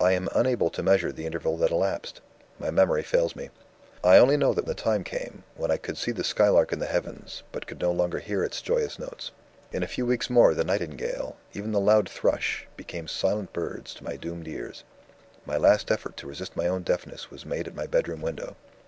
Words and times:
"I 0.00 0.10
am 0.10 0.28
unable 0.34 0.70
to 0.70 0.82
measure 0.82 1.12
the 1.12 1.24
interval 1.24 1.56
that 1.58 1.70
elapsed: 1.70 2.20
my 2.58 2.72
memory 2.72 3.04
fails 3.04 3.36
me. 3.36 3.50
I 4.02 4.16
only 4.18 4.36
know 4.36 4.52
that 4.52 4.66
the 4.66 4.74
time 4.74 5.04
came, 5.04 5.44
when 5.54 5.70
I 5.70 5.76
could 5.76 5.96
see 5.96 6.10
the 6.10 6.24
skylark 6.24 6.72
in 6.72 6.80
the 6.80 6.86
heavens, 6.88 7.44
but 7.52 7.68
could 7.68 7.78
no 7.78 7.92
longer 7.92 8.18
hear 8.18 8.42
its 8.42 8.60
joyous 8.60 8.98
notes. 8.98 9.30
In 9.72 9.84
a 9.84 9.86
few 9.86 10.04
weeks 10.04 10.28
more 10.28 10.52
the 10.52 10.64
nightingale, 10.64 11.36
and 11.52 11.56
even 11.58 11.70
the 11.70 11.78
loud 11.78 12.08
thrush, 12.08 12.66
became 12.76 13.06
silent 13.06 13.52
birds 13.52 13.94
to 13.94 14.02
my 14.04 14.16
doomed 14.16 14.48
ears. 14.48 14.82
My 15.46 15.56
last 15.56 15.92
effort 15.92 16.16
to 16.16 16.26
resist 16.26 16.56
my 16.56 16.66
own 16.66 16.82
deafness 16.82 17.30
was 17.30 17.46
made 17.46 17.68
at 17.68 17.76
my 17.76 17.86
bedroom 17.86 18.20
window. 18.20 18.56